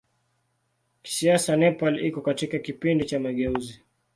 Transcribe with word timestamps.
Kisiasa 1.03 1.55
Nepal 1.55 2.03
iko 2.05 2.21
katika 2.21 2.59
kipindi 2.59 3.05
cha 3.05 3.19
mageuzi. 3.19 3.81